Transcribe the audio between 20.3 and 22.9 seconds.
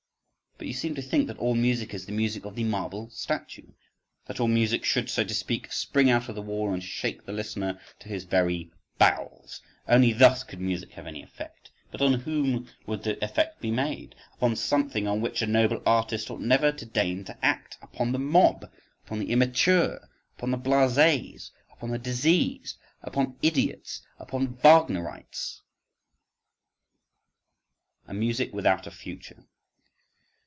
upon the blasés! upon the diseased!